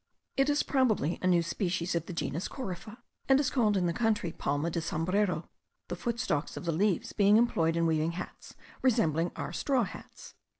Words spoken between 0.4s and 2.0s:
is probably a new species